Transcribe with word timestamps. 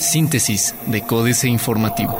Síntesis 0.00 0.74
de 0.86 1.02
Códice 1.02 1.48
Informativo. 1.48 2.18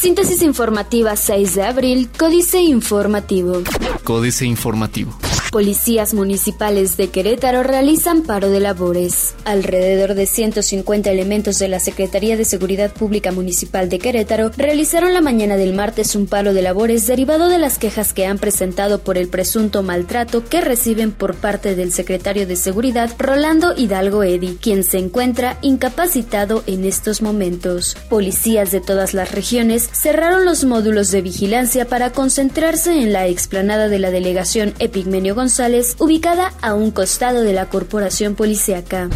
Síntesis 0.00 0.42
informativa 0.42 1.16
6 1.16 1.54
de 1.56 1.62
abril, 1.64 2.08
Códice 2.16 2.60
Informativo. 2.60 3.62
Códice 4.04 4.46
Informativo. 4.46 5.25
Policías 5.50 6.12
municipales 6.12 6.96
de 6.96 7.08
Querétaro 7.08 7.62
realizan 7.62 8.22
paro 8.22 8.50
de 8.50 8.60
labores. 8.60 9.34
Alrededor 9.44 10.14
de 10.14 10.26
150 10.26 11.10
elementos 11.10 11.58
de 11.58 11.68
la 11.68 11.78
Secretaría 11.78 12.36
de 12.36 12.44
Seguridad 12.44 12.92
Pública 12.92 13.30
Municipal 13.30 13.88
de 13.88 13.98
Querétaro 14.00 14.50
realizaron 14.56 15.14
la 15.14 15.20
mañana 15.20 15.56
del 15.56 15.72
martes 15.72 16.16
un 16.16 16.26
paro 16.26 16.52
de 16.52 16.62
labores 16.62 17.06
derivado 17.06 17.48
de 17.48 17.58
las 17.58 17.78
quejas 17.78 18.12
que 18.12 18.26
han 18.26 18.38
presentado 18.38 18.98
por 18.98 19.18
el 19.18 19.28
presunto 19.28 19.82
maltrato 19.82 20.44
que 20.44 20.60
reciben 20.60 21.12
por 21.12 21.36
parte 21.36 21.76
del 21.76 21.92
secretario 21.92 22.46
de 22.46 22.56
Seguridad 22.56 23.10
Rolando 23.16 23.72
Hidalgo 23.76 24.24
Eddy, 24.24 24.58
quien 24.60 24.82
se 24.82 24.98
encuentra 24.98 25.58
incapacitado 25.62 26.64
en 26.66 26.84
estos 26.84 27.22
momentos. 27.22 27.96
Policías 28.10 28.72
de 28.72 28.80
todas 28.80 29.14
las 29.14 29.32
regiones 29.32 29.88
cerraron 29.92 30.44
los 30.44 30.64
módulos 30.64 31.12
de 31.12 31.22
vigilancia 31.22 31.86
para 31.86 32.10
concentrarse 32.10 33.00
en 33.00 33.12
la 33.12 33.28
explanada 33.28 33.88
de 33.88 34.00
la 34.00 34.10
delegación 34.10 34.74
Epigmenio 34.80 35.35
González, 35.36 35.94
ubicada 36.00 36.52
a 36.60 36.74
un 36.74 36.90
costado 36.90 37.42
de 37.42 37.52
la 37.52 37.66
corporación 37.68 38.34
policíaca. 38.34 39.08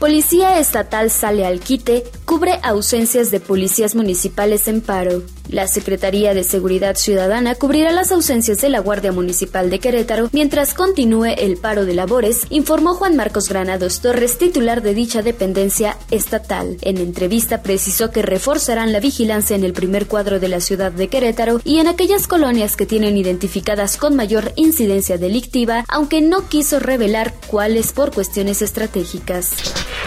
Policía 0.00 0.58
Estatal 0.58 1.10
sale 1.10 1.46
al 1.46 1.60
quite, 1.60 2.02
cubre 2.36 2.60
ausencias 2.62 3.30
de 3.30 3.40
policías 3.40 3.94
municipales 3.94 4.68
en 4.68 4.82
paro. 4.82 5.22
La 5.48 5.66
Secretaría 5.66 6.34
de 6.34 6.44
Seguridad 6.44 6.96
Ciudadana 6.96 7.54
cubrirá 7.54 7.92
las 7.92 8.12
ausencias 8.12 8.60
de 8.60 8.68
la 8.68 8.80
Guardia 8.80 9.10
Municipal 9.10 9.70
de 9.70 9.78
Querétaro 9.78 10.28
mientras 10.32 10.74
continúe 10.74 11.32
el 11.38 11.56
paro 11.56 11.86
de 11.86 11.94
labores, 11.94 12.42
informó 12.50 12.92
Juan 12.92 13.16
Marcos 13.16 13.48
Granados 13.48 14.02
Torres, 14.02 14.36
titular 14.36 14.82
de 14.82 14.92
dicha 14.92 15.22
dependencia 15.22 15.96
estatal. 16.10 16.76
En 16.82 16.98
entrevista 16.98 17.62
precisó 17.62 18.10
que 18.10 18.20
reforzarán 18.20 18.92
la 18.92 19.00
vigilancia 19.00 19.56
en 19.56 19.64
el 19.64 19.72
primer 19.72 20.06
cuadro 20.06 20.38
de 20.38 20.48
la 20.48 20.60
ciudad 20.60 20.92
de 20.92 21.08
Querétaro 21.08 21.62
y 21.64 21.78
en 21.78 21.86
aquellas 21.86 22.26
colonias 22.26 22.76
que 22.76 22.84
tienen 22.84 23.16
identificadas 23.16 23.96
con 23.96 24.14
mayor 24.14 24.52
incidencia 24.56 25.16
delictiva, 25.16 25.86
aunque 25.88 26.20
no 26.20 26.50
quiso 26.50 26.80
revelar 26.80 27.32
cuáles 27.46 27.92
por 27.92 28.12
cuestiones 28.12 28.60
estratégicas. 28.60 29.52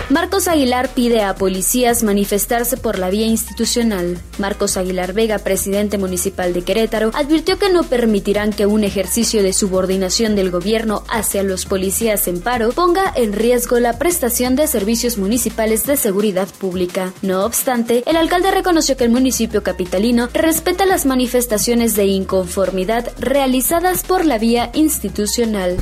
Marcos 0.10 0.48
Aguilar 0.48 0.90
pide 0.90 1.24
a 1.24 1.36
policías 1.36 2.04
manifestarse 2.20 2.76
por 2.76 3.00
la 3.00 3.10
vía 3.10 3.28
institucional. 3.28 4.18
Marcos 4.40 4.76
Aguilar 4.76 5.14
Vega, 5.14 5.40
presidente 5.40 5.98
municipal 5.98 6.52
de 6.52 6.64
Querétaro, 6.64 7.12
advirtió 7.14 7.58
que 7.58 7.70
no 7.70 7.84
permitirán 7.84 8.52
que 8.52 8.66
un 8.66 8.84
ejercicio 8.84 9.42
de 9.42 9.54
subordinación 9.54 10.36
del 10.36 10.52
gobierno 10.52 11.06
hacia 11.08 11.44
los 11.44 11.64
policías 11.66 12.28
en 12.28 12.42
paro 12.42 12.74
ponga 12.74 13.14
en 13.16 13.32
riesgo 13.32 13.80
la 13.80 13.98
prestación 13.98 14.58
de 14.58 14.68
servicios 14.68 15.18
municipales 15.18 15.86
de 15.86 15.96
seguridad 15.96 16.50
pública. 16.50 17.14
No 17.22 17.46
obstante, 17.46 18.04
el 18.06 18.18
alcalde 18.18 18.52
reconoció 18.52 18.98
que 18.98 19.06
el 19.06 19.12
municipio 19.12 19.64
capitalino 19.64 20.28
respeta 20.34 20.86
las 20.86 21.06
manifestaciones 21.06 21.96
de 21.96 22.04
inconformidad 22.08 23.14
realizadas 23.18 24.04
por 24.04 24.26
la 24.26 24.38
vía 24.38 24.72
institucional. 24.74 25.78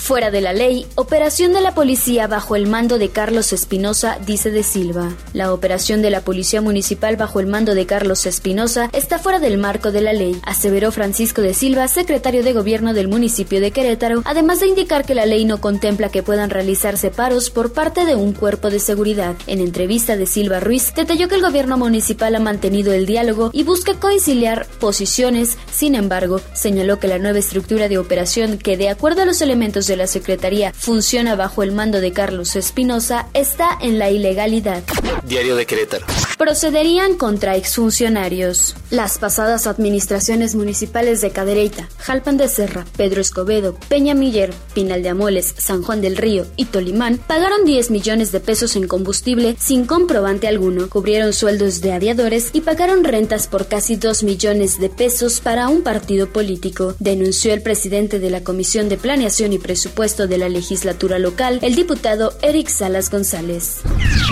Fuera 0.00 0.30
de 0.30 0.40
la 0.40 0.54
ley, 0.54 0.86
operación 0.94 1.52
de 1.52 1.60
la 1.60 1.74
policía 1.74 2.28
bajo 2.28 2.56
el 2.56 2.66
mando 2.66 2.96
de 2.96 3.10
Carlos 3.10 3.52
Espinosa, 3.52 4.16
dice 4.24 4.50
de 4.50 4.62
Silva. 4.62 5.10
La 5.34 5.52
operación 5.52 5.71
de 5.72 6.10
la 6.10 6.20
Policía 6.20 6.60
Municipal 6.60 7.16
bajo 7.16 7.40
el 7.40 7.46
mando 7.46 7.74
de 7.74 7.86
Carlos 7.86 8.26
Espinosa 8.26 8.90
está 8.92 9.18
fuera 9.18 9.38
del 9.38 9.56
marco 9.56 9.90
de 9.90 10.02
la 10.02 10.12
ley, 10.12 10.38
aseveró 10.44 10.92
Francisco 10.92 11.40
de 11.40 11.54
Silva, 11.54 11.88
secretario 11.88 12.42
de 12.42 12.52
Gobierno 12.52 12.92
del 12.92 13.08
municipio 13.08 13.58
de 13.58 13.70
Querétaro, 13.70 14.20
además 14.26 14.60
de 14.60 14.66
indicar 14.66 15.06
que 15.06 15.14
la 15.14 15.24
ley 15.24 15.46
no 15.46 15.62
contempla 15.62 16.10
que 16.10 16.22
puedan 16.22 16.50
realizarse 16.50 17.10
paros 17.10 17.48
por 17.48 17.72
parte 17.72 18.04
de 18.04 18.14
un 18.14 18.34
cuerpo 18.34 18.68
de 18.68 18.80
seguridad. 18.80 19.34
En 19.46 19.60
entrevista 19.60 20.14
de 20.18 20.26
Silva 20.26 20.60
Ruiz, 20.60 20.92
detalló 20.94 21.26
que 21.26 21.36
el 21.36 21.42
gobierno 21.42 21.78
municipal 21.78 22.34
ha 22.34 22.40
mantenido 22.40 22.92
el 22.92 23.06
diálogo 23.06 23.48
y 23.54 23.62
busca 23.62 23.94
conciliar 23.94 24.66
posiciones, 24.78 25.56
sin 25.72 25.94
embargo, 25.94 26.42
señaló 26.52 26.98
que 26.98 27.08
la 27.08 27.18
nueva 27.18 27.38
estructura 27.38 27.88
de 27.88 27.96
operación 27.96 28.58
que 28.58 28.76
de 28.76 28.90
acuerdo 28.90 29.22
a 29.22 29.24
los 29.24 29.40
elementos 29.40 29.86
de 29.86 29.96
la 29.96 30.06
Secretaría 30.06 30.74
funciona 30.74 31.34
bajo 31.34 31.62
el 31.62 31.72
mando 31.72 32.02
de 32.02 32.12
Carlos 32.12 32.56
Espinosa 32.56 33.28
está 33.32 33.78
en 33.80 33.98
la 33.98 34.10
ilegalidad. 34.10 34.82
Diario 35.24 35.56
Querétaro. 35.64 36.06
Procederían 36.42 37.16
contra 37.18 37.54
exfuncionarios. 37.54 38.74
Las 38.90 39.18
pasadas 39.18 39.68
administraciones 39.68 40.56
municipales 40.56 41.20
de 41.20 41.30
Cadereyta, 41.30 41.88
Jalpan 41.98 42.36
de 42.36 42.48
Serra, 42.48 42.84
Pedro 42.96 43.20
Escobedo, 43.20 43.76
Peña 43.88 44.14
Miller, 44.14 44.52
Pinal 44.74 45.04
de 45.04 45.10
Amoles, 45.10 45.54
San 45.56 45.84
Juan 45.84 46.00
del 46.00 46.16
Río 46.16 46.44
y 46.56 46.64
Tolimán 46.64 47.18
pagaron 47.18 47.64
10 47.64 47.92
millones 47.92 48.32
de 48.32 48.40
pesos 48.40 48.74
en 48.74 48.88
combustible 48.88 49.54
sin 49.60 49.84
comprobante 49.84 50.48
alguno, 50.48 50.90
cubrieron 50.90 51.32
sueldos 51.32 51.80
de 51.80 51.92
aviadores 51.92 52.50
y 52.52 52.62
pagaron 52.62 53.04
rentas 53.04 53.46
por 53.46 53.68
casi 53.68 53.94
2 53.94 54.24
millones 54.24 54.80
de 54.80 54.88
pesos 54.88 55.38
para 55.38 55.68
un 55.68 55.82
partido 55.82 56.32
político, 56.32 56.96
denunció 56.98 57.54
el 57.54 57.62
presidente 57.62 58.18
de 58.18 58.30
la 58.30 58.42
Comisión 58.42 58.88
de 58.88 58.98
Planeación 58.98 59.52
y 59.52 59.60
Presupuesto 59.60 60.26
de 60.26 60.38
la 60.38 60.48
legislatura 60.48 61.20
local, 61.20 61.60
el 61.62 61.76
diputado 61.76 62.34
Eric 62.42 62.66
Salas 62.66 63.10
González. 63.10 63.82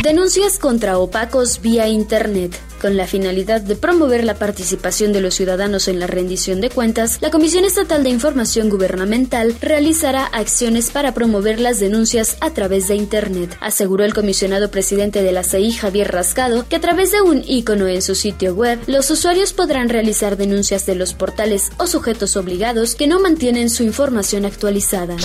Denuncias 0.02 0.58
contra 0.58 0.98
opacos 0.98 1.60
vía 1.60 1.86
Internet. 2.00 2.69
Con 2.80 2.96
la 2.96 3.06
finalidad 3.06 3.60
de 3.60 3.76
promover 3.76 4.24
la 4.24 4.36
participación 4.36 5.12
de 5.12 5.20
los 5.20 5.34
ciudadanos 5.34 5.86
en 5.86 6.00
la 6.00 6.06
rendición 6.06 6.62
de 6.62 6.70
cuentas, 6.70 7.18
la 7.20 7.30
Comisión 7.30 7.66
Estatal 7.66 8.02
de 8.02 8.08
Información 8.08 8.70
Gubernamental 8.70 9.54
realizará 9.60 10.24
acciones 10.24 10.88
para 10.90 11.12
promover 11.12 11.60
las 11.60 11.78
denuncias 11.78 12.38
a 12.40 12.54
través 12.54 12.88
de 12.88 12.94
Internet, 12.94 13.54
aseguró 13.60 14.04
el 14.04 14.14
comisionado 14.14 14.70
presidente 14.70 15.22
de 15.22 15.32
la 15.32 15.42
CI, 15.42 15.72
Javier 15.72 16.10
Rascado, 16.10 16.66
que 16.70 16.76
a 16.76 16.80
través 16.80 17.12
de 17.12 17.20
un 17.20 17.44
icono 17.46 17.86
en 17.86 18.00
su 18.00 18.14
sitio 18.14 18.54
web, 18.54 18.78
los 18.86 19.10
usuarios 19.10 19.52
podrán 19.52 19.90
realizar 19.90 20.38
denuncias 20.38 20.86
de 20.86 20.94
los 20.94 21.12
portales 21.12 21.72
o 21.76 21.86
sujetos 21.86 22.34
obligados 22.38 22.94
que 22.94 23.06
no 23.06 23.20
mantienen 23.20 23.68
su 23.68 23.82
información 23.82 24.46
actualizada. 24.46 25.16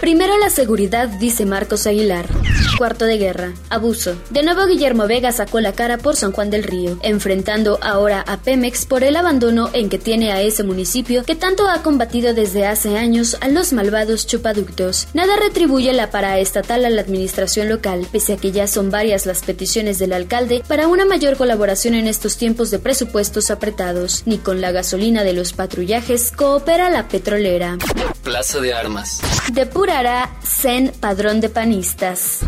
Primero 0.00 0.36
la 0.38 0.50
seguridad, 0.50 1.08
dice 1.08 1.46
Marcos 1.46 1.86
Aguilar. 1.86 2.26
Cuarto 2.78 3.04
de 3.04 3.16
guerra. 3.16 3.54
Abuso. 3.70 4.16
De 4.30 4.42
nuevo 4.42 4.66
Guillermo 4.66 5.06
Vega 5.06 5.30
sacó 5.30 5.60
la 5.60 5.72
cara 5.72 5.98
por 5.98 6.16
San 6.16 6.32
Juan 6.32 6.50
del 6.50 6.64
Río, 6.64 6.95
enfrentando 7.02 7.78
ahora 7.82 8.24
a 8.26 8.38
Pemex 8.38 8.86
por 8.86 9.04
el 9.04 9.16
abandono 9.16 9.70
en 9.72 9.88
que 9.88 9.98
tiene 9.98 10.32
a 10.32 10.40
ese 10.40 10.62
municipio 10.62 11.24
que 11.24 11.34
tanto 11.34 11.68
ha 11.68 11.82
combatido 11.82 12.34
desde 12.34 12.66
hace 12.66 12.96
años 12.96 13.36
a 13.40 13.48
los 13.48 13.72
malvados 13.72 14.26
chupaductos. 14.26 15.08
Nada 15.14 15.36
retribuye 15.36 15.92
la 15.92 16.10
paraestatal 16.10 16.84
a 16.84 16.90
la 16.90 17.00
administración 17.00 17.68
local, 17.68 18.06
pese 18.10 18.34
a 18.34 18.36
que 18.36 18.52
ya 18.52 18.66
son 18.66 18.90
varias 18.90 19.26
las 19.26 19.42
peticiones 19.42 19.98
del 19.98 20.12
alcalde 20.12 20.62
para 20.66 20.88
una 20.88 21.04
mayor 21.04 21.36
colaboración 21.36 21.94
en 21.94 22.06
estos 22.06 22.36
tiempos 22.36 22.70
de 22.70 22.78
presupuestos 22.78 23.50
apretados. 23.50 24.22
Ni 24.26 24.38
con 24.38 24.60
la 24.60 24.72
gasolina 24.72 25.24
de 25.24 25.32
los 25.32 25.52
patrullajes 25.52 26.32
coopera 26.32 26.90
la 26.90 27.08
petrolera. 27.08 27.78
Plaza 28.22 28.60
de 28.60 28.74
Armas. 28.74 29.20
Depurará 29.52 30.30
CEN 30.42 30.92
padrón 31.00 31.40
de 31.40 31.48
panistas. 31.48 32.40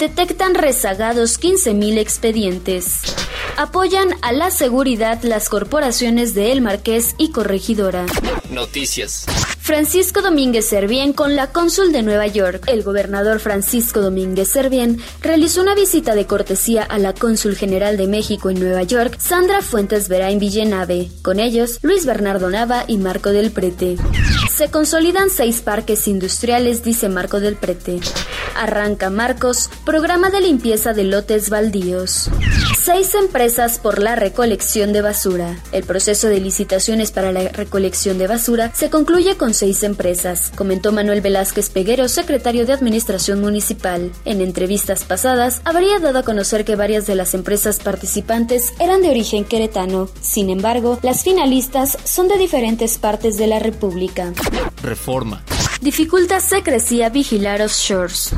Detectan 0.00 0.54
rezagados 0.54 1.38
15.000 1.38 1.98
expedientes. 1.98 3.02
Apoyan 3.58 4.08
a 4.22 4.32
la 4.32 4.50
seguridad 4.50 5.22
las 5.24 5.50
corporaciones 5.50 6.32
de 6.32 6.52
El 6.52 6.62
Marqués 6.62 7.14
y 7.18 7.32
Corregidora. 7.32 8.06
Noticias. 8.48 9.26
Francisco 9.62 10.22
Domínguez 10.22 10.66
Servién 10.66 11.12
con 11.12 11.36
la 11.36 11.52
cónsul 11.52 11.92
de 11.92 12.02
Nueva 12.02 12.26
York. 12.26 12.64
El 12.66 12.82
gobernador 12.82 13.40
Francisco 13.40 14.00
Domínguez 14.00 14.48
Servién 14.48 14.98
realizó 15.20 15.60
una 15.60 15.74
visita 15.74 16.14
de 16.14 16.26
cortesía 16.26 16.82
a 16.82 16.98
la 16.98 17.12
cónsul 17.12 17.54
general 17.54 17.96
de 17.96 18.08
México 18.08 18.50
en 18.50 18.58
Nueva 18.58 18.82
York, 18.82 19.18
Sandra 19.20 19.60
Fuentes 19.60 20.08
Verain 20.08 20.38
Villenave. 20.38 21.10
Con 21.22 21.38
ellos, 21.38 21.78
Luis 21.82 22.06
Bernardo 22.06 22.48
Nava 22.48 22.84
y 22.88 22.96
Marco 22.96 23.30
del 23.30 23.50
Prete. 23.50 23.96
Se 24.50 24.70
consolidan 24.70 25.30
seis 25.30 25.60
parques 25.60 26.08
industriales, 26.08 26.82
dice 26.82 27.08
Marco 27.08 27.38
del 27.38 27.56
Prete. 27.56 28.00
Arranca 28.56 29.10
Marcos, 29.10 29.70
programa 29.84 30.30
de 30.30 30.40
limpieza 30.40 30.92
de 30.94 31.04
lotes 31.04 31.50
baldíos. 31.50 32.28
Seis 32.82 33.14
empresas 33.14 33.78
por 33.78 33.98
la 33.98 34.16
recolección 34.16 34.92
de 34.92 35.02
basura. 35.02 35.58
El 35.70 35.84
proceso 35.84 36.28
de 36.28 36.40
licitaciones 36.40 37.12
para 37.12 37.30
la 37.30 37.48
recolección 37.48 38.18
de 38.18 38.26
basura 38.26 38.72
se 38.74 38.90
concluye 38.90 39.36
con 39.36 39.49
seis 39.54 39.82
empresas, 39.82 40.52
comentó 40.56 40.92
Manuel 40.92 41.20
Velázquez 41.20 41.70
Peguero, 41.70 42.08
secretario 42.08 42.66
de 42.66 42.72
Administración 42.72 43.40
Municipal. 43.40 44.12
En 44.24 44.40
entrevistas 44.40 45.04
pasadas, 45.04 45.60
habría 45.64 45.98
dado 45.98 46.18
a 46.18 46.22
conocer 46.22 46.64
que 46.64 46.76
varias 46.76 47.06
de 47.06 47.14
las 47.14 47.34
empresas 47.34 47.78
participantes 47.78 48.72
eran 48.78 49.02
de 49.02 49.10
origen 49.10 49.44
queretano. 49.44 50.08
Sin 50.20 50.50
embargo, 50.50 50.98
las 51.02 51.22
finalistas 51.22 51.98
son 52.04 52.28
de 52.28 52.38
diferentes 52.38 52.98
partes 52.98 53.36
de 53.36 53.46
la 53.46 53.58
República. 53.58 54.32
Reforma. 54.82 55.42
Dificulta 55.80 56.40
secrecía 56.40 57.08
vigilar 57.08 57.62
offshores. 57.62 58.32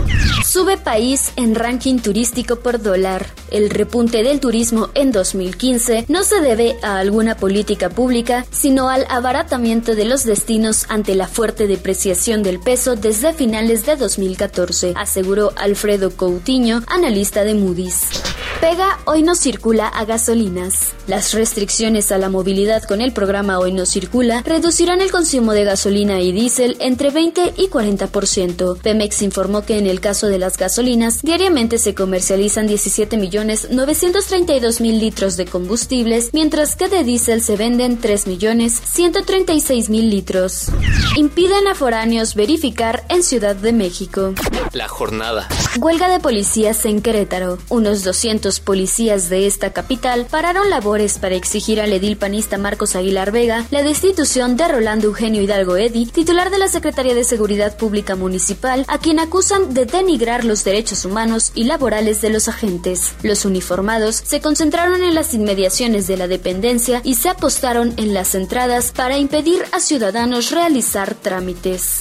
Sube 0.47 0.77
país 0.77 1.33
en 1.35 1.57
ranking 1.57 1.99
turístico 1.99 2.61
por 2.61 2.81
dólar. 2.81 3.27
El 3.51 3.69
repunte 3.69 4.23
del 4.23 4.39
turismo 4.39 4.91
en 4.95 5.11
2015 5.11 6.05
no 6.09 6.23
se 6.23 6.41
debe 6.41 6.77
a 6.83 6.99
alguna 6.99 7.37
política 7.37 7.91
pública, 7.91 8.47
sino 8.53 8.89
al 8.89 9.07
abaratamiento 9.09 9.97
de 9.97 10.05
los 10.05 10.25
destinos 10.25 10.87
ante 10.89 11.17
la 11.17 11.27
fuerte 11.27 11.67
depreciación 11.67 12.45
del 12.45 12.61
peso 12.61 12.95
desde 12.95 13.33
finales 13.33 13.87
de 13.87 13.97
2014, 13.97 14.95
aseguró 14.97 15.53
Alfredo 15.57 16.13
Coutinho, 16.13 16.83
analista 16.87 17.43
de 17.43 17.55
Moody's. 17.55 18.23
Pega 18.61 19.01
hoy 19.07 19.23
no 19.23 19.35
circula 19.35 19.89
a 19.89 20.05
gasolinas. 20.05 20.93
Las 21.09 21.33
restricciones 21.33 22.13
a 22.13 22.19
la 22.19 22.29
movilidad 22.29 22.85
con 22.85 23.01
el 23.01 23.13
programa 23.13 23.59
Hoy 23.59 23.73
no 23.73 23.87
circula 23.87 24.43
reducirán 24.47 25.01
el 25.01 25.11
consumo 25.11 25.53
de 25.53 25.65
gasolina 25.65 26.21
y 26.21 26.31
diésel 26.31 26.77
entre 26.79 27.11
20 27.11 27.32
y 27.57 27.69
40%. 27.69 28.79
Pemex 28.79 29.23
informó 29.23 29.63
que 29.63 29.79
en 29.79 29.87
el 29.87 30.01
caso 30.01 30.27
de 30.29 30.39
las 30.39 30.57
gasolinas, 30.57 31.23
diariamente 31.23 31.79
se 31.79 31.95
comercializan 31.95 32.67
17 32.67 33.17
millones 33.17 33.69
932 33.71 34.81
mil 34.81 34.99
litros 34.99 35.37
de 35.37 35.47
combustibles, 35.47 36.31
mientras 36.33 36.77
que 36.77 36.89
de 36.89 37.05
diésel 37.05 37.43
se 37.43 37.57
venden 37.57 37.99
3 37.99 38.27
millones 38.27 38.81
136 38.93 39.89
mil 39.89 40.11
litros. 40.11 40.69
Impiden 41.17 41.67
a 41.69 41.75
foráneos 41.75 42.35
verificar 42.35 43.05
en 43.09 43.23
Ciudad 43.23 43.57
de 43.57 43.73
México. 43.73 44.35
La 44.73 44.89
jornada. 44.89 45.49
Huelga 45.81 46.09
de 46.09 46.21
policías 46.21 46.85
en 46.85 47.01
Querétaro. 47.01 47.59
Unos 47.69 48.05
200 48.05 48.61
policías 48.61 49.29
de 49.29 49.47
esta 49.47 49.73
capital 49.73 50.27
pararon 50.31 50.71
labores 50.71 51.19
para 51.19 51.35
exigir 51.35 51.81
al 51.81 51.93
edil 51.93 52.17
panista 52.17 52.59
Marcos 52.59 52.97
Aguilar 52.97 53.33
Vega 53.33 53.65
la 53.71 53.83
destitución 53.83 54.57
de 54.57 54.69
Rolando 54.69 55.07
Eugenio 55.07 55.43
Hidalgo 55.43 55.77
Edi, 55.77 56.07
titular 56.07 56.51
de 56.51 56.59
la 56.59 56.69
Secretaría 56.69 57.15
de 57.15 57.22
Seguridad 57.25 57.77
Pública 57.77 58.17
Municipal, 58.17 58.85
a 58.89 58.99
quien 58.99 59.19
acusan 59.19 59.75
de 59.75 59.87
denigrar 59.87 60.45
los 60.45 60.65
derechos 60.65 61.05
humanos 61.05 61.53
y 61.55 61.65
laborales 61.65 62.21
de 62.21 62.31
los 62.31 62.49
agentes. 62.49 63.15
Los 63.23 63.45
uniformados 63.45 64.17
se 64.17 64.41
concentraron 64.41 65.03
en 65.03 65.15
las 65.15 65.35
inmediaciones 65.35 66.07
de 66.07 66.17
la 66.17 66.29
dependencia 66.29 67.01
y 67.05 67.15
se 67.17 67.29
apostaron 67.29 67.95
en 67.97 68.15
las 68.15 68.35
entradas 68.35 68.93
para 68.93 69.19
impedir 69.19 69.63
a 69.73 69.81
ciudadanos 69.81 70.51
realizar 70.51 71.15
trámites. 71.15 72.01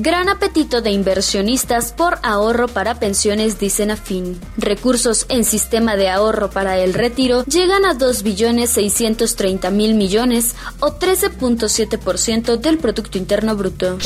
Gran 0.00 0.28
apetito 0.28 0.80
de 0.80 0.90
inversionistas 0.90 1.92
por 1.92 2.18
ahorro 2.22 2.68
para 2.68 2.98
pensiones, 3.00 3.58
dicen 3.58 3.90
afín. 3.90 4.40
Recursos 4.56 5.26
en 5.28 5.44
sistema 5.44 5.96
de 5.96 6.08
ahorro 6.08 6.50
para 6.50 6.78
el 6.78 6.94
retiro 6.94 7.44
llegan 7.44 7.84
a 7.84 7.94
2 7.94 8.22
billones 8.22 8.70
630 8.70 9.70
mil 9.70 9.94
millones 9.94 10.54
o 10.80 10.98
13.7% 10.98 12.56
del 12.56 12.78
Producto 12.78 13.18
Interno 13.18 13.56
Bruto. 13.56 13.98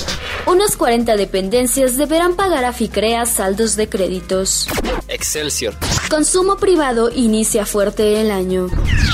Unas 0.52 0.76
40 0.76 1.16
dependencias 1.16 1.96
deberán 1.96 2.36
pagar 2.36 2.66
a 2.66 2.74
FICREA 2.74 3.24
saldos 3.24 3.74
de 3.74 3.88
créditos. 3.88 4.68
Excelsior. 5.08 5.74
Consumo 6.10 6.56
privado 6.56 7.10
inicia 7.10 7.64
fuerte 7.64 8.20
el 8.20 8.30
año. 8.30 8.68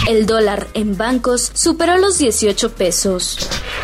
El 0.09 0.25
dólar 0.25 0.69
en 0.73 0.97
bancos 0.97 1.51
superó 1.53 1.99
los 1.99 2.17
18 2.17 2.73
pesos. 2.73 3.37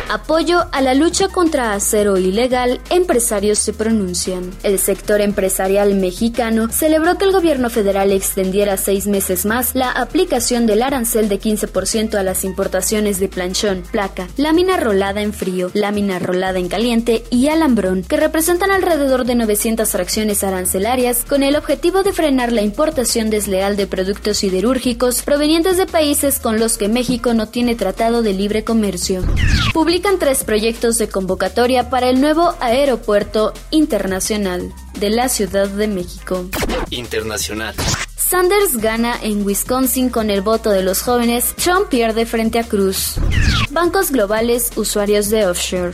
Apoyo 0.09 0.65
a 0.71 0.81
la 0.81 0.95
lucha 0.95 1.27
contra 1.27 1.73
acero 1.73 2.17
ilegal, 2.17 2.81
empresarios 2.89 3.59
se 3.59 3.73
pronuncian. 3.73 4.49
El 4.63 4.79
sector 4.79 5.21
empresarial 5.21 5.93
mexicano 5.93 6.69
celebró 6.71 7.19
que 7.19 7.25
el 7.25 7.31
gobierno 7.31 7.69
federal 7.69 8.11
extendiera 8.11 8.75
seis 8.77 9.05
meses 9.05 9.45
más 9.45 9.75
la 9.75 9.91
aplicación 9.91 10.65
del 10.65 10.81
arancel 10.81 11.29
de 11.29 11.39
15% 11.39 12.15
a 12.15 12.23
las 12.23 12.43
importaciones 12.43 13.19
de 13.19 13.27
planchón, 13.27 13.83
placa, 13.91 14.27
lámina 14.35 14.77
rolada 14.77 15.21
en 15.21 15.31
frío, 15.31 15.69
lámina 15.75 16.17
rolada 16.17 16.57
en 16.57 16.69
caliente 16.69 17.23
y 17.29 17.49
alambrón, 17.49 18.01
que 18.01 18.17
representan 18.17 18.71
alrededor 18.71 19.25
de 19.25 19.35
900 19.35 19.87
fracciones 19.89 20.43
arancelarias, 20.43 21.23
con 21.23 21.43
el 21.43 21.55
objetivo 21.55 22.01
de 22.01 22.13
frenar 22.13 22.51
la 22.51 22.63
importación 22.63 23.29
desleal 23.29 23.77
de 23.77 23.85
productos 23.85 24.37
siderúrgicos 24.37 25.21
provenientes 25.21 25.77
de 25.77 25.85
países 25.85 26.14
con 26.41 26.59
los 26.59 26.77
que 26.77 26.87
México 26.87 27.33
no 27.33 27.49
tiene 27.49 27.75
tratado 27.75 28.21
de 28.21 28.31
libre 28.31 28.63
comercio 28.63 29.21
publican 29.73 30.17
tres 30.19 30.45
proyectos 30.45 30.97
de 30.97 31.09
convocatoria 31.09 31.89
para 31.89 32.09
el 32.09 32.21
nuevo 32.21 32.55
aeropuerto 32.61 33.51
internacional 33.71 34.73
de 34.97 35.09
la 35.09 35.27
Ciudad 35.27 35.67
de 35.67 35.89
México. 35.89 36.45
Internacional. 36.91 37.75
Sanders 38.17 38.77
gana 38.77 39.13
en 39.21 39.45
Wisconsin 39.45 40.09
con 40.09 40.29
el 40.29 40.41
voto 40.41 40.69
de 40.69 40.83
los 40.83 41.01
jóvenes, 41.01 41.53
Trump 41.61 41.89
pierde 41.89 42.25
frente 42.25 42.59
a 42.59 42.63
Cruz. 42.63 43.15
Bancos 43.71 44.11
globales, 44.11 44.71
usuarios 44.77 45.29
de 45.29 45.45
offshore. 45.45 45.91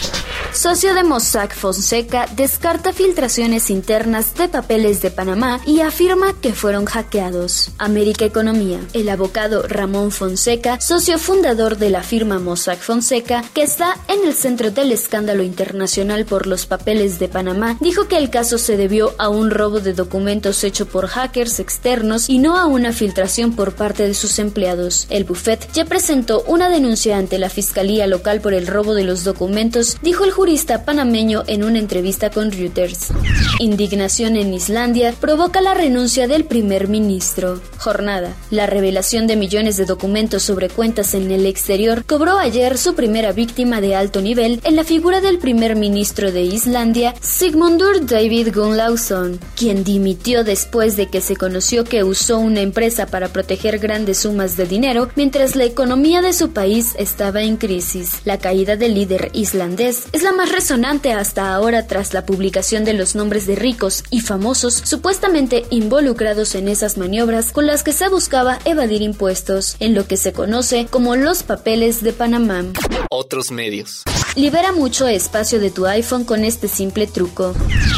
Socio 0.54 0.94
de 0.94 1.04
Mossack 1.04 1.56
Fonseca 1.56 2.28
descarta 2.36 2.94
filtraciones 2.94 3.70
internas 3.70 4.36
de 4.36 4.50
papeles 4.50 5.02
de 5.02 5.10
Panamá 5.10 5.62
y 5.66 5.80
afirma 5.80 6.34
que 6.42 6.54
fueron 6.54 6.86
hackeados. 6.86 7.72
América 7.78 8.26
Economía. 8.26 8.80
El 8.94 9.10
abogado 9.10 9.64
Ramón 9.68 10.12
Fonseca, 10.12 10.80
socio 10.80 11.18
fundador 11.18 11.78
de 11.78 11.90
la 11.90 12.04
firma 12.04 12.38
Mossack 12.38 12.80
Fonseca, 12.80 13.44
que 13.54 13.64
está 13.64 13.96
en 14.10 14.28
el 14.28 14.34
centro 14.34 14.72
del 14.72 14.92
escándalo 14.92 15.42
internacional 15.42 16.26
por 16.26 16.46
los 16.48 16.66
papeles 16.66 17.18
de 17.18 17.30
Panamá, 17.30 17.78
dijo 17.80 18.08
que 18.08 18.18
el 18.18 18.30
caso 18.30 18.58
se 18.58 18.78
debió 18.78 19.16
a 19.18 19.30
un 19.30 19.52
robo 19.52 19.80
de 19.80 19.94
documentos 19.94 20.64
hecho 20.64 20.86
por 20.86 21.08
hackers 21.08 21.60
externos 21.60 22.11
y 22.28 22.40
no 22.40 22.58
a 22.58 22.66
una 22.66 22.92
filtración 22.92 23.56
por 23.56 23.74
parte 23.74 24.06
de 24.06 24.14
sus 24.14 24.38
empleados. 24.40 25.08
El 25.10 25.24
buffet 25.24 25.72
ya 25.72 25.86
presentó 25.86 26.44
una 26.46 26.70
denuncia 26.70 27.18
ante 27.18 27.38
la 27.38 27.50
Fiscalía 27.50 28.06
Local 28.06 28.42
por 28.42 28.54
el 28.54 28.68
robo 28.68 28.94
de 28.94 29.06
los 29.06 29.24
documentos, 29.24 29.98
dijo 30.02 30.26
el 30.26 30.32
jurista 30.32 30.84
panameño 30.84 31.44
en 31.48 31.64
una 31.64 31.80
entrevista 31.80 32.30
con 32.30 32.52
Reuters. 32.52 33.08
Indignación 33.60 34.36
en 34.36 34.54
Islandia 34.54 35.14
provoca 35.20 35.62
la 35.62 35.74
renuncia 35.74 36.28
del 36.28 36.44
primer 36.44 36.88
ministro. 36.88 37.62
Jornada. 37.78 38.36
La 38.50 38.68
revelación 38.68 39.26
de 39.28 39.38
millones 39.38 39.78
de 39.78 39.86
documentos 39.86 40.44
sobre 40.44 40.70
cuentas 40.70 41.14
en 41.14 41.32
el 41.32 41.46
exterior 41.46 42.04
cobró 42.06 42.38
ayer 42.38 42.78
su 42.78 42.94
primera 42.94 43.32
víctima 43.32 43.82
de 43.82 43.96
alto 43.96 44.22
nivel 44.22 44.60
en 44.64 44.76
la 44.76 44.84
figura 44.84 45.22
del 45.22 45.40
primer 45.40 45.76
ministro 45.76 46.32
de 46.32 46.42
Islandia, 46.42 47.16
Sigmundur 47.22 48.06
David 48.06 48.54
Gunnlaugsson, 48.54 49.40
quien 49.56 49.84
dimitió 49.84 50.44
después 50.44 50.96
de 50.98 51.08
que 51.08 51.22
se 51.22 51.36
conoció 51.36 51.84
que 51.84 52.01
usó 52.04 52.40
una 52.40 52.62
empresa 52.62 53.06
para 53.06 53.30
proteger 53.30 53.80
grandes 53.80 54.20
sumas 54.20 54.58
de 54.58 54.66
dinero 54.66 55.10
mientras 55.16 55.56
la 55.56 55.66
economía 55.66 56.22
de 56.22 56.34
su 56.34 56.52
país 56.52 56.94
estaba 56.98 57.42
en 57.44 57.58
crisis. 57.58 58.22
La 58.26 58.38
caída 58.38 58.76
del 58.76 58.96
líder 58.96 59.30
islandés 59.34 60.06
es 60.12 60.24
la 60.24 60.32
más 60.32 60.52
resonante 60.52 61.14
hasta 61.14 61.54
ahora 61.54 61.88
tras 61.88 62.14
la 62.14 62.26
publicación 62.26 62.86
de 62.86 62.94
los 62.94 63.16
nombres 63.16 63.48
de 63.48 63.56
ricos 63.56 64.04
y 64.10 64.22
famosos 64.22 64.74
supuestamente 64.74 65.66
involucrados 65.70 66.56
en 66.56 66.68
esas 66.68 66.98
maniobras 66.98 67.52
con 67.52 67.66
las 67.66 67.84
que 67.84 67.94
se 67.94 68.10
buscaba 68.10 68.60
evadir 68.66 69.02
impuestos, 69.02 69.76
en 69.80 69.94
lo 69.94 70.08
que 70.08 70.18
se 70.18 70.34
conoce 70.34 70.88
como 70.90 71.16
los 71.16 71.44
papeles 71.44 72.04
de 72.04 72.14
Panamá. 72.14 72.66
Otros 73.10 73.52
medios. 73.52 74.04
Libera 74.36 74.72
mucho 74.72 75.08
espacio 75.08 75.60
de 75.60 75.72
tu 75.72 75.86
iPhone 75.86 76.24
con 76.24 76.46
este 76.46 76.70
simple 76.70 77.06
truco. 77.06 77.54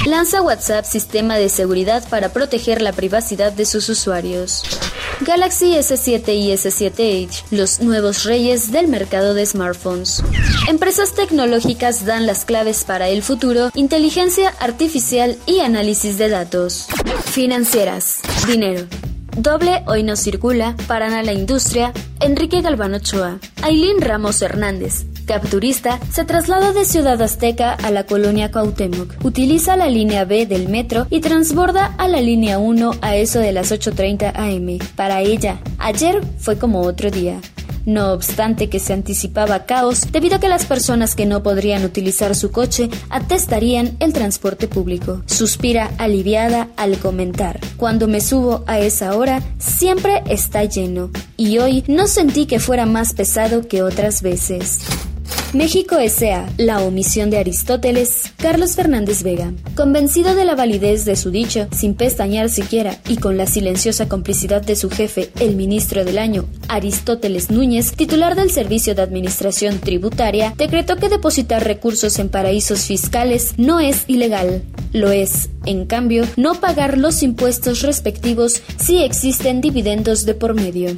Lanza 0.07 0.41
WhatsApp 0.41 0.83
sistema 0.83 1.38
de 1.38 1.47
seguridad 1.47 2.03
para 2.09 2.30
proteger 2.30 2.81
la 2.81 2.91
privacidad 2.91 3.51
de 3.51 3.65
sus 3.65 3.88
usuarios. 3.88 4.63
Galaxy 5.22 5.75
S7 5.75 6.36
y 6.36 6.51
S7 6.51 6.93
Edge, 6.98 7.43
los 7.51 7.81
nuevos 7.81 8.24
reyes 8.24 8.72
del 8.72 8.88
mercado 8.88 9.36
de 9.36 9.46
smartphones. 9.46 10.24
Empresas 10.67 11.13
tecnológicas 11.13 12.03
dan 12.03 12.25
las 12.25 12.46
claves 12.46 12.84
para 12.84 13.10
el 13.10 13.22
futuro, 13.22 13.69
inteligencia 13.75 14.50
artificial 14.60 15.38
y 15.46 15.60
análisis 15.60 16.17
de 16.17 16.29
datos. 16.29 16.88
Financieras. 17.25 18.22
Dinero. 18.48 18.88
Doble 19.38 19.84
hoy 19.88 20.03
no 20.03 20.15
circula, 20.15 20.75
Paraná 20.88 21.24
la 21.24 21.34
industria, 21.34 21.91
Enrique 22.19 22.62
Galván 22.62 22.93
Ochoa, 22.93 23.39
Aileen 23.63 24.00
Ramos 24.00 24.41
Hernández, 24.43 25.05
capturista, 25.25 26.00
se 26.12 26.25
traslada 26.25 26.72
de 26.72 26.86
Ciudad 26.86 27.22
Azteca 27.22 27.74
a 27.74 27.92
la 27.92 28.06
colonia 28.06 28.51
Cuauhtémoc. 28.51 29.24
Utiliza 29.24 29.75
la 29.75 29.88
línea 29.88 30.25
B 30.25 30.46
del 30.46 30.70
metro 30.70 31.08
y 31.10 31.22
transborda 31.22 31.94
a 31.98 32.08
la 32.08 32.22
línea 32.22 32.60
1 32.60 32.92
a 33.01 33.15
eso 33.15 33.39
de 33.39 33.51
las 33.51 33.72
8.30 33.72 34.32
am. 34.36 34.88
Para 34.96 35.22
ella, 35.22 35.60
ayer 35.77 36.22
fue 36.38 36.58
como 36.58 36.82
otro 36.82 37.12
día. 37.12 37.39
No 37.86 38.13
obstante 38.13 38.70
que 38.70 38.80
se 38.80 38.94
anticipaba 38.94 39.65
caos 39.65 40.12
debido 40.12 40.38
a 40.38 40.39
que 40.39 40.48
las 40.48 40.65
personas 40.65 41.15
que 41.15 41.25
no 41.25 41.44
podrían 41.44 41.84
utilizar 41.84 42.36
su 42.36 42.51
coche 42.51 42.89
atestarían 43.10 43.98
el 44.00 44.13
transporte 44.13 44.68
público. 44.68 45.22
Suspira 45.25 45.92
aliviada 45.98 46.70
al 46.77 46.98
comentar. 46.98 47.60
Cuando 47.75 48.08
me 48.08 48.22
subo 48.22 48.63
a 48.68 48.80
esa 48.80 49.15
hora 49.18 49.44
siempre 49.58 50.24
está 50.27 50.63
lleno 50.63 51.10
y 51.36 51.58
hoy 51.58 51.84
no 51.88 52.08
sentí 52.08 52.46
que 52.46 52.60
fuera 52.60 52.86
más 52.86 53.13
pesado 53.13 53.68
que 53.68 53.84
otras 53.84 54.22
veces. 54.22 54.80
México 55.53 56.00
S.A. 56.00 56.50
La 56.57 56.81
omisión 56.81 57.29
de 57.29 57.38
Aristóteles, 57.38 58.33
Carlos 58.38 58.75
Fernández 58.75 59.22
Vega. 59.22 59.53
Convencido 59.75 60.33
de 60.33 60.45
la 60.45 60.55
validez 60.55 61.05
de 61.05 61.15
su 61.15 61.29
dicho, 61.29 61.67
sin 61.72 61.93
pestañear 61.93 62.50
siquiera 62.50 62.98
y 63.07 63.17
con 63.17 63.38
la 63.38 63.45
silenciosa 63.45 64.10
complicidad 64.10 64.63
de 64.63 64.75
su 64.75 64.89
jefe, 64.89 65.29
el 65.39 65.55
ministro 65.55 66.03
del 66.05 66.17
año, 66.17 66.45
Aristóteles 66.69 67.51
Núñez, 67.51 67.91
titular 67.91 68.36
del 68.36 68.50
Servicio 68.50 68.95
de 68.95 69.03
Administración 69.03 69.79
Tributaria, 69.79 70.55
decretó 70.57 70.95
que 70.95 71.10
depositar 71.10 71.63
recursos 71.63 72.17
en 72.17 72.29
paraísos 72.29 72.86
fiscales 72.86 73.53
no 73.57 73.79
es 73.79 74.05
ilegal. 74.07 74.63
Lo 74.91 75.12
es, 75.12 75.50
en 75.67 75.86
cambio, 75.86 76.25
no 76.36 76.55
pagar 76.55 76.98
los 76.98 77.22
impuestos 77.22 77.83
respectivos 77.83 78.63
si 78.77 79.03
existen 79.03 79.62
dividendos 79.62 80.25
de 80.25 80.33
por 80.33 80.55
medio. 80.55 80.95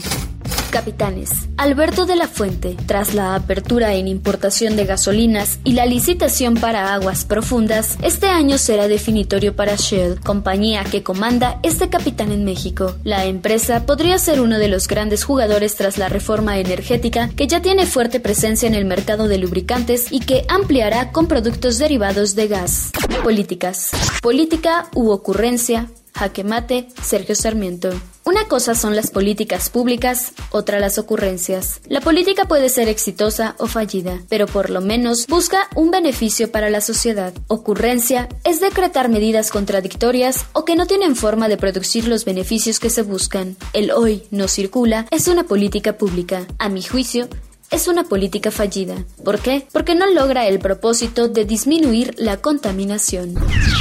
Capitanes. 0.76 1.32
Alberto 1.56 2.06
de 2.06 2.18
la 2.18 2.28
Fuente, 2.28 2.76
tras 2.86 3.14
la 3.14 3.36
apertura 3.36 3.94
en 3.94 4.10
importación 4.10 4.76
de 4.76 4.84
gasolinas 4.84 5.58
y 5.64 5.72
la 5.72 5.86
licitación 5.86 6.56
para 6.56 6.94
aguas 6.94 7.24
profundas, 7.24 7.98
este 8.02 8.28
año 8.28 8.58
será 8.58 8.90
definitorio 8.90 9.56
para 9.56 9.78
Shell, 9.78 10.20
compañía 10.20 10.84
que 10.84 11.02
comanda 11.02 11.62
este 11.64 11.88
capitán 11.88 12.34
en 12.34 12.44
México. 12.44 12.94
La 13.06 13.24
empresa 13.24 13.86
podría 13.86 14.20
ser 14.20 14.42
uno 14.42 14.60
de 14.60 14.68
los 14.68 14.90
grandes 14.90 15.24
jugadores 15.24 15.76
tras 15.76 15.98
la 15.98 16.10
reforma 16.10 16.60
energética 16.60 17.30
que 17.30 17.48
ya 17.48 17.62
tiene 17.62 17.86
fuerte 17.86 18.20
presencia 18.20 18.68
en 18.68 18.76
el 18.76 18.84
mercado 18.84 19.30
de 19.30 19.38
lubricantes 19.38 20.12
y 20.12 20.20
que 20.20 20.44
ampliará 20.50 21.14
con 21.14 21.28
productos 21.28 21.78
derivados 21.78 22.36
de 22.36 22.50
gas. 22.50 22.92
Políticas. 23.24 23.92
Política 24.22 24.90
u 24.94 25.10
ocurrencia, 25.12 25.88
Jaque 26.16 26.44
Mate, 26.44 26.88
Sergio 27.02 27.36
Sarmiento. 27.36 27.90
Una 28.24 28.48
cosa 28.48 28.74
son 28.74 28.96
las 28.96 29.12
políticas 29.12 29.70
públicas, 29.70 30.32
otra 30.50 30.80
las 30.80 30.98
ocurrencias. 30.98 31.80
La 31.88 32.02
política 32.02 32.46
puede 32.46 32.70
ser 32.70 32.88
exitosa 32.88 33.56
o 33.60 33.68
fallida, 33.68 34.20
pero 34.30 34.48
por 34.48 34.72
lo 34.72 34.82
menos 34.82 35.28
busca 35.28 35.68
un 35.76 35.92
beneficio 35.92 36.52
para 36.52 36.72
la 36.72 36.82
sociedad. 36.82 37.34
Ocurrencia 37.48 38.28
es 38.44 38.62
decretar 38.62 39.10
medidas 39.10 39.52
contradictorias 39.52 40.48
o 40.54 40.66
que 40.66 40.76
no 40.76 40.88
tienen 40.88 41.16
forma 41.16 41.48
de 41.50 41.58
producir 41.58 42.08
los 42.08 42.26
beneficios 42.26 42.80
que 42.80 42.90
se 42.90 43.04
buscan. 43.04 43.58
El 43.74 43.92
hoy 43.92 44.24
no 44.32 44.48
circula 44.48 45.06
es 45.12 45.28
una 45.28 45.44
política 45.44 45.98
pública. 45.98 46.48
A 46.58 46.68
mi 46.68 46.82
juicio, 46.82 47.28
es 47.72 47.88
una 47.88 48.04
política 48.04 48.52
fallida. 48.52 49.04
¿Por 49.24 49.40
qué? 49.40 49.68
Porque 49.72 49.96
no 49.96 50.06
logra 50.08 50.48
el 50.48 50.60
propósito 50.60 51.28
de 51.28 51.46
disminuir 51.46 52.14
la 52.18 52.38
contaminación. 52.38 53.36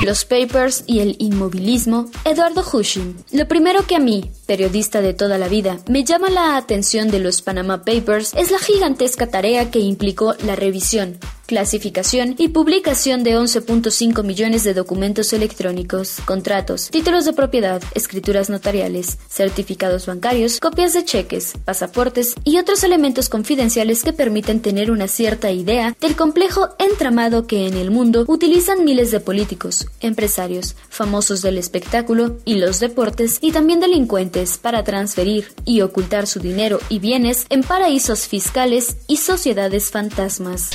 Los 0.04 0.24
papers 0.24 0.84
y 0.86 1.00
el 1.00 1.16
inmovilismo, 1.18 2.10
Eduardo 2.24 2.64
Hushim. 2.70 3.14
Lo 3.32 3.46
primero 3.46 3.86
que 3.86 3.96
a 3.96 4.00
mí, 4.00 4.30
periodista 4.46 5.00
de 5.00 5.14
toda 5.14 5.38
la 5.38 5.48
vida, 5.48 5.78
me 5.88 6.04
llama 6.04 6.30
la 6.30 6.56
atención 6.56 7.10
de 7.10 7.20
los 7.20 7.42
Panama 7.42 7.84
Papers 7.84 8.32
es 8.34 8.50
la 8.50 8.58
gigantesca 8.58 9.28
tarea 9.28 9.70
que 9.70 9.80
implicó 9.80 10.34
la 10.44 10.56
revisión, 10.56 11.18
clasificación 11.46 12.34
y 12.38 12.48
publicación 12.48 13.22
de 13.22 13.36
11.5 13.36 14.22
millones 14.24 14.64
de 14.64 14.74
documentos 14.74 15.32
electrónicos, 15.32 16.18
contratos, 16.24 16.90
títulos 16.90 17.24
de 17.24 17.32
propiedad, 17.32 17.82
escrituras 17.94 18.50
notariales, 18.50 19.18
certificados 19.28 20.06
bancarios, 20.06 20.60
copias 20.60 20.92
de 20.92 21.04
cheques, 21.04 21.54
pasaportes 21.64 22.34
y 22.44 22.58
otros 22.58 22.84
elementos 22.84 23.28
confidenciales 23.28 24.02
que 24.02 24.12
permiten 24.12 24.60
tener 24.60 24.90
una 24.90 25.08
cierta 25.08 25.50
idea 25.50 25.96
del 26.00 26.16
complejo 26.16 26.70
entramado 26.78 27.46
que 27.46 27.66
en 27.66 27.74
el 27.74 27.90
mundo 27.90 28.24
utilizan 28.26 28.84
miles 28.84 29.10
de 29.10 29.20
políticos, 29.20 29.88
empresarios, 30.00 30.76
famosos 30.88 31.42
del 31.42 31.58
espectáculo 31.58 32.38
y 32.44 32.56
los 32.56 32.80
deportes 32.80 33.38
y 33.40 33.52
también 33.52 33.80
delincuentes 33.80 34.58
para 34.58 34.84
transferir 34.84 35.52
y 35.64 35.80
ocultar 35.80 36.26
su 36.26 36.40
dinero 36.40 36.78
y 36.88 36.98
bienes 36.98 37.46
en 37.50 37.62
paraísos 37.62 38.26
fiscales 38.26 38.96
y 39.06 39.18
sociedades 39.18 39.90
fantasmas. 39.90 40.70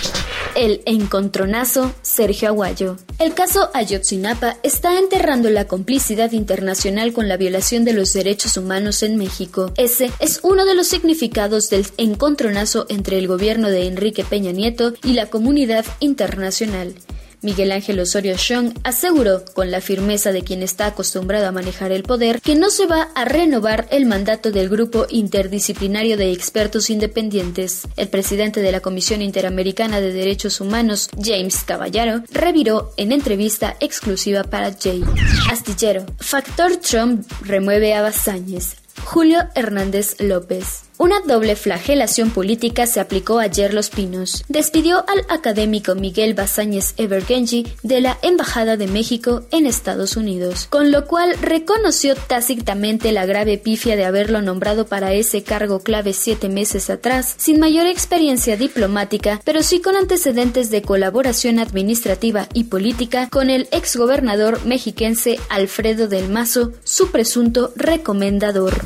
El 0.60 0.82
encontronazo 0.84 1.96
Sergio 2.02 2.50
Aguayo. 2.50 2.98
El 3.18 3.34
caso 3.34 3.70
Ayotzinapa 3.74 4.58
está 4.62 5.00
enterrando 5.00 5.50
la 5.50 5.70
complicidad 5.70 6.34
internacional 6.34 7.14
con 7.14 7.30
la 7.30 7.38
violación 7.38 7.86
de 7.86 7.94
los 7.94 8.12
derechos 8.12 8.58
humanos 8.58 9.02
en 9.02 9.16
México. 9.16 9.72
Ese 9.78 10.12
es 10.20 10.42
uno 10.44 10.66
de 10.66 10.76
los 10.76 10.88
significados 10.88 11.70
del 11.70 11.86
encontronazo 11.96 12.88
entre 12.90 13.20
el 13.20 13.28
gobierno 13.30 13.70
de 13.70 13.88
Enrique 13.88 14.26
Peña 14.26 14.52
Nieto 14.52 14.96
y 15.02 15.14
la 15.14 15.28
comunidad 15.30 15.86
internacional. 16.02 16.94
Miguel 17.42 17.72
Ángel 17.72 18.00
Osorio 18.00 18.36
Chong 18.38 18.74
aseguró, 18.84 19.46
con 19.54 19.72
la 19.72 19.82
firmeza 19.82 20.32
de 20.32 20.44
quien 20.44 20.64
está 20.64 20.88
acostumbrado 20.88 21.48
a 21.48 21.52
manejar 21.52 21.92
el 21.92 22.04
poder, 22.04 22.42
que 22.42 22.56
no 22.56 22.70
se 22.70 22.86
va 22.86 23.10
a 23.16 23.26
renovar 23.26 23.88
el 23.92 24.06
mandato 24.06 24.52
del 24.52 24.70
grupo 24.70 25.06
interdisciplinario 25.10 26.18
de 26.18 26.32
expertos 26.32 26.90
independientes. 26.90 27.88
El 27.96 28.10
presidente 28.10 28.62
de 28.62 28.72
la 28.72 28.82
Comisión 28.82 29.22
Interamericana 29.22 30.02
de 30.02 30.12
Derechos 30.12 30.60
Humanos, 30.60 31.10
James 31.22 31.64
Caballero, 31.64 32.24
reviró 32.32 32.92
en 32.98 33.12
entrevista 33.12 33.78
exclusiva 33.80 34.44
para 34.44 34.74
Jay. 34.74 35.04
Astillero. 35.52 36.06
Factor 36.20 36.78
Trump 36.78 37.26
remueve 37.42 37.94
a 37.94 38.02
Basáñez. 38.02 38.76
Julio 39.06 39.40
Hernández 39.56 40.16
López. 40.20 40.89
Una 41.02 41.22
doble 41.22 41.56
flagelación 41.56 42.30
política 42.30 42.86
se 42.86 43.00
aplicó 43.00 43.40
ayer 43.40 43.74
Los 43.74 43.90
Pinos. 43.90 44.44
Despidió 44.50 45.06
al 45.08 45.26
académico 45.30 45.96
Miguel 45.96 46.34
Basáñez 46.34 46.94
Evergenji 46.98 47.66
de 47.84 48.02
la 48.02 48.18
Embajada 48.22 48.76
de 48.76 48.88
México 48.88 49.44
en 49.52 49.66
Estados 49.66 50.18
Unidos, 50.18 50.68
con 50.70 50.92
lo 50.92 51.06
cual 51.06 51.38
reconoció 51.40 52.16
tácitamente 52.16 53.14
la 53.14 53.26
grave 53.26 53.58
pifia 53.58 53.96
de 53.96 54.04
haberlo 54.04 54.42
nombrado 54.42 54.88
para 54.88 55.14
ese 55.14 55.42
cargo 55.42 55.80
clave 55.80 56.12
siete 56.12 56.50
meses 56.50 56.90
atrás, 56.90 57.34
sin 57.38 57.62
mayor 57.62 57.86
experiencia 57.86 58.58
diplomática, 58.58 59.40
pero 59.46 59.64
sí 59.64 59.80
con 59.80 59.96
antecedentes 59.96 60.70
de 60.70 60.82
colaboración 60.82 61.60
administrativa 61.60 62.50
y 62.54 62.66
política 62.66 63.30
con 63.30 63.50
el 63.50 63.70
exgobernador 63.72 64.66
mexiquense 64.66 65.40
Alfredo 65.48 66.10
del 66.10 66.28
Mazo, 66.28 66.74
su 66.84 67.10
presunto 67.10 67.72
recomendador. 67.78 68.86